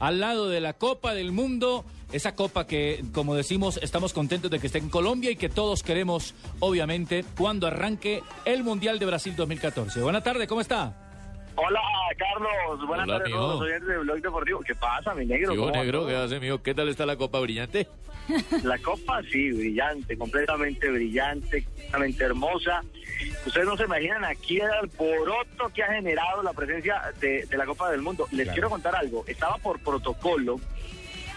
[0.00, 4.58] Al lado de la Copa del Mundo, esa copa que, como decimos, estamos contentos de
[4.58, 9.34] que esté en Colombia y que todos queremos, obviamente, cuando arranque el Mundial de Brasil
[9.36, 10.00] 2014.
[10.00, 11.07] Buenas tardes, ¿cómo está?
[11.60, 11.80] Hola,
[12.16, 12.86] Carlos.
[12.86, 14.60] Buenas Hola, tardes a todos los oyentes de Blog Deportivo.
[14.60, 15.52] ¿Qué pasa, mi negro?
[15.52, 16.06] ¿Qué hubo, ¿Cómo va negro?
[16.06, 16.62] ¿Qué hace, mijo?
[16.62, 17.88] ¿Qué tal está la copa brillante?
[18.62, 22.84] La copa, sí, brillante, completamente brillante, completamente hermosa.
[23.44, 27.66] Ustedes no se imaginan aquí el alboroto que ha generado la presencia de, de la
[27.66, 28.28] Copa del Mundo.
[28.30, 29.24] Les quiero contar algo.
[29.26, 30.60] Estaba por protocolo.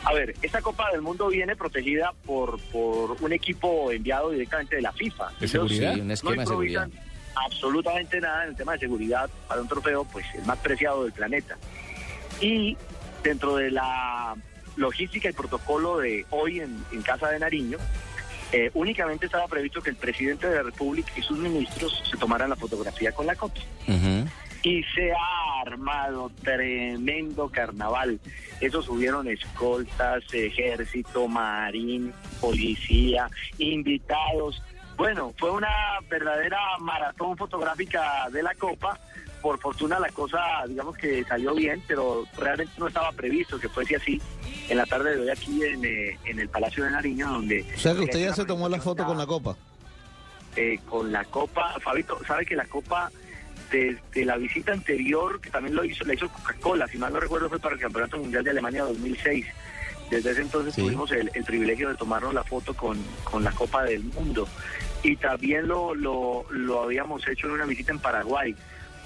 [0.04, 4.82] A ver, esta Copa del Mundo viene protegida por, por un equipo enviado directamente de
[4.84, 5.32] la FIFA.
[5.40, 5.94] ¿De seguridad?
[5.96, 6.90] Sí, un no esquema de seguridad.
[7.36, 11.14] Absolutamente nada en el tema de seguridad para un trofeo, pues el más preciado del
[11.14, 11.58] planeta.
[12.40, 12.78] Y
[13.24, 14.36] dentro de la
[14.76, 17.78] logística y protocolo de hoy en, en Casa de Nariño,
[18.52, 22.50] eh, únicamente estaba previsto que el presidente de la República y sus ministros se tomaran
[22.50, 23.60] la fotografía con la copa.
[23.88, 24.28] Ujú.
[24.64, 28.20] Y se ha armado tremendo carnaval.
[28.60, 34.62] Eso subieron escoltas, ejército, marín, policía, invitados.
[34.98, 35.70] Bueno, fue una
[36.10, 38.98] verdadera maratón fotográfica de la Copa.
[39.42, 43.96] Por fortuna la cosa, digamos que salió bien, pero realmente no estaba previsto que fuese
[43.96, 44.22] así
[44.70, 47.66] en la tarde de hoy aquí en, eh, en el Palacio de Nariño, donde...
[47.76, 49.56] O sea que usted ya se tomó la foto con la copa.
[50.56, 51.76] eh, con la Copa.
[51.82, 53.10] Fabito, sabe que la Copa
[53.72, 57.48] desde la visita anterior, que también lo hizo, la hizo Coca-Cola, si mal no recuerdo,
[57.50, 59.46] fue para el Campeonato Mundial de Alemania 2006.
[60.12, 60.82] Desde ese entonces Sí.
[60.84, 64.48] tuvimos el, el privilegio de tomarnos la foto con, con la Copa del Mundo.
[65.04, 68.56] Y también lo, lo, lo habíamos hecho en una visita en Paraguay.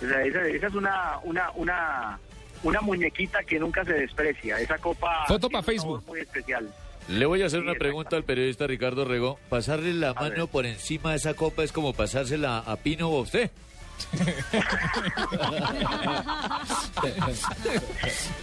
[0.03, 2.19] O sea, esa, esa es una, una, una,
[2.63, 4.59] una muñequita que nunca se desprecia.
[4.59, 5.23] Esa copa...
[5.27, 6.03] Foto pa' tiene un Facebook.
[6.07, 6.69] Muy especial.
[7.07, 9.39] Le voy a hacer Sí, una pregunta al periodista Ricardo Rego.
[9.47, 13.21] ¿Pasarle la mano por encima de esa copa es como pasársela a Pino o a
[13.21, 13.51] usted?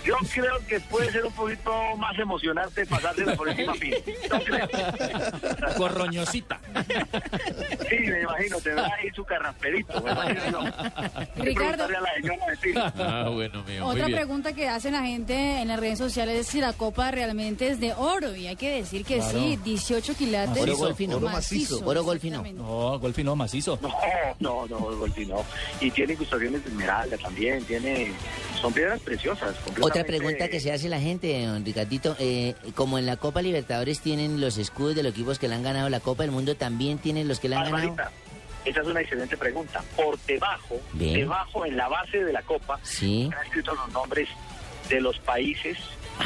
[0.05, 3.97] Yo creo que puede ser un poquito más emocionante pasársela por encima a Pino.
[5.77, 6.61] Corroñosita.
[7.89, 10.01] Sí, me imagino, tendrá ahí su carrasperito.
[10.03, 10.61] me imagino
[11.37, 11.84] Ricardo.
[11.84, 12.93] a la señora.
[12.99, 14.19] Ah, bueno, mío, muy Otra bien.
[14.19, 17.81] pregunta que hace la gente en las redes sociales es si la copa realmente es
[17.81, 18.34] de oro.
[18.34, 20.63] Y hay que decir que sí, 18 quilates.
[20.63, 21.17] Oro golfino.
[21.17, 21.81] Oro macizo.
[21.84, 22.43] Oro golfino.
[22.55, 23.79] No, golfi no, macizo.
[24.41, 25.86] No, no, no, Golfi, no.
[25.86, 28.12] Y tiene incrustaciones de esmeralda también, tiene...
[28.60, 29.56] Son piedras preciosas.
[29.80, 34.00] Otra pregunta que se hace la gente, don Ricardito, eh, como en la Copa Libertadores
[34.00, 36.98] tienen los escudos de los equipos que le han ganado la Copa del Mundo, también
[36.98, 37.97] tienen los que le han ganado.
[38.64, 39.82] Esa es una excelente pregunta.
[39.97, 41.14] Por debajo, Bien.
[41.14, 43.28] debajo en la base de la copa, Sí.
[43.36, 44.28] han escrito los nombres
[44.88, 45.76] de los países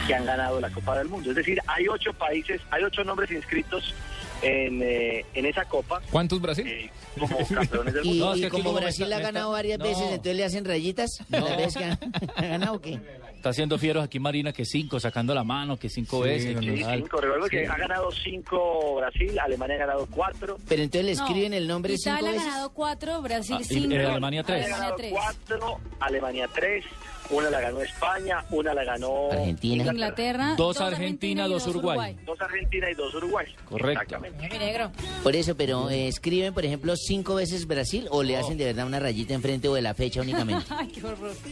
[0.07, 1.31] que han ganado la Copa del Mundo.
[1.31, 3.95] Es decir, hay ocho países, hay ocho nombres inscritos
[4.43, 6.67] en, eh, en esa copa ¿Cuántos Brasil?
[6.67, 8.25] eh, como campeones del Y, mundo.
[8.27, 9.85] No, es y que aquí como Brasil está- ha ganado está- varias no.
[9.85, 11.41] veces, entonces le hacen rayitas No.
[11.41, 11.99] las veces que han,
[12.37, 13.01] han ganado o qué.
[13.37, 16.59] Está haciendo fieros aquí Marina que cinco, sacando la mano, que cinco veces.
[16.59, 16.99] Sí, que tal.
[17.03, 17.21] cinco.
[17.21, 20.57] Recuerdo que ha ganado cinco Brasil, Alemania ha ganado cuatro.
[20.69, 22.47] Pero entonces le No, escriben el nombre cinco Italia ha veces.
[22.49, 23.95] ganado 4, Brasil Ah, y- 5.
[23.95, 24.63] y Alemania tres.
[24.63, 25.13] Ha Alemania 3.
[25.13, 26.85] cuatro, Alemania tres,
[27.31, 29.85] una la ganó España, una la ganó Argentina.
[29.85, 30.55] Inglaterra.
[30.57, 32.17] Dos Argentina, dos Uruguay.
[32.25, 33.47] dos Argentina y dos Uruguay.
[33.69, 34.03] Correcto.
[34.03, 34.36] Exactamente.
[34.41, 34.91] Negro.
[35.23, 38.87] Por eso, pero eh, escriben, por ejemplo, cinco veces Brasil o le hacen de verdad
[38.87, 40.65] una rayita enfrente o de la fecha únicamente.
[40.71, 41.35] Ay, qué horror.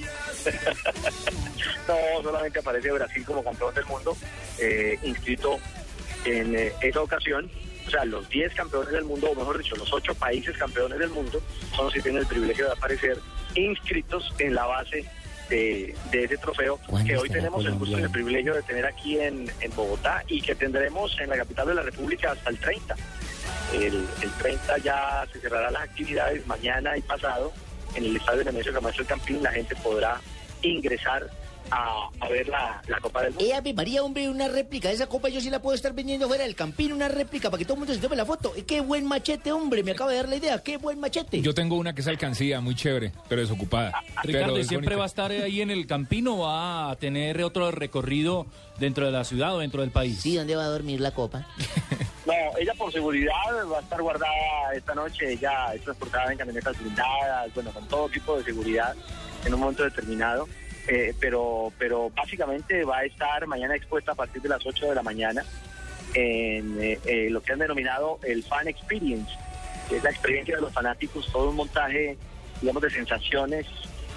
[1.87, 4.17] No, solamente aparece Brasil como campeón del mundo,
[4.59, 5.59] eh, inscrito
[6.25, 7.51] en eh, esa ocasión.
[7.87, 11.11] O sea, los 10 campeones del mundo, o mejor dicho, los 8 países campeones del
[11.11, 11.43] mundo,
[11.77, 13.19] son los que tienen el privilegio de aparecer
[13.55, 15.05] inscritos en la base
[15.49, 18.87] de, de ese trofeo ¿Cuándo que hoy tenemos el gusto y el privilegio de tener
[18.87, 22.59] aquí en, en Bogotá y que tendremos en la capital de la República hasta el
[22.59, 22.97] 30.
[23.75, 27.53] El, el 30 ya se cerrarán las actividades, mañana y pasado,
[27.95, 30.21] en el estadio de Nemesio Camacho el Campín, la gente podrá
[30.63, 31.29] ingresar
[31.71, 33.45] a, a ver la, la Copa del Mundo.
[33.45, 34.91] Eh, Ave María, hombre, una réplica.
[34.91, 37.65] Esa copa yo sí la puedo estar vendiendo fuera del campín, una réplica para que
[37.65, 38.53] todo el mundo se tome la foto.
[38.57, 40.63] Eh, Qué buen machete, hombre, me acaba de dar la idea.
[40.63, 41.41] Qué buen machete.
[41.41, 43.93] Yo tengo una que es alcancía, muy chévere, pero desocupada.
[44.23, 44.99] Ricardo, Pero ¿y es siempre bonita.
[44.99, 48.47] va a estar ahí en el Campino o va a tener otro recorrido
[48.79, 50.21] dentro de la ciudad o dentro del país?
[50.21, 51.47] Sí, ¿dónde va a dormir la copa?
[52.27, 53.35] No, ella por seguridad
[53.71, 54.33] va a estar guardada
[54.75, 58.95] esta noche, ella es transportada en camionetas blindadas, bueno, con todo tipo de seguridad
[59.45, 60.49] en un momento determinado.
[60.87, 64.95] Eh, pero, pero básicamente va a estar mañana expuesta a partir de las 8 de
[64.95, 65.43] la mañana
[66.15, 69.33] en eh, eh, lo que han denominado el Fan Experience,
[69.89, 72.17] que es la experiencia de los fanáticos, todo un montaje,
[72.61, 73.67] digamos, de sensaciones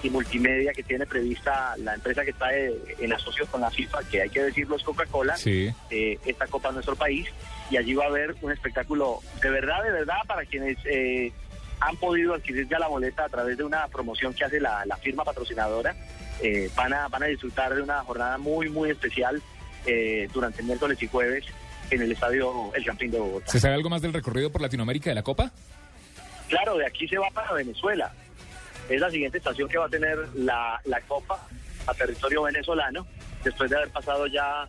[0.03, 3.99] y multimedia que tiene prevista la empresa que está eh, en asocio con la FIFA,
[4.11, 5.73] que hay que decirlo es Coca-Cola, Sí.
[5.89, 7.27] eh, esta Copa en nuestro país,
[7.71, 11.31] y allí va a haber un espectáculo de verdad, de verdad, para quienes eh,
[11.79, 14.97] han podido adquirir ya la boleta a través de una promoción que hace la, la
[14.97, 15.95] firma patrocinadora.
[16.41, 19.41] Eh, van, a, van a disfrutar de una jornada muy, muy especial
[19.85, 21.45] eh, durante miércoles y jueves
[21.89, 23.51] en el estadio El Campín de Bogotá.
[23.51, 25.51] ¿Se sabe algo más del recorrido por Latinoamérica de la Copa?
[26.47, 28.11] Claro, de aquí se va para Venezuela.
[28.89, 31.47] Es la siguiente estación que va a tener la, la Copa
[31.87, 33.07] a territorio venezolano,
[33.43, 34.67] después de haber pasado ya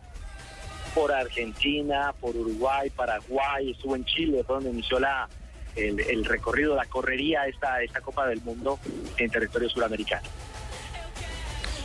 [0.95, 5.29] por Argentina, por Uruguay, Paraguay, estuvo en Chile, fue donde inició la,
[5.77, 8.79] el, el recorrido, la correría esta, esta Copa del Mundo
[9.19, 10.27] en territorio suramericano.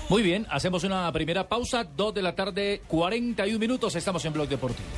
[0.10, 4.50] Muy bien, hacemos una primera pausa, 2 de la tarde, 41 minutos, estamos en Blog
[4.50, 4.90] Deportivo.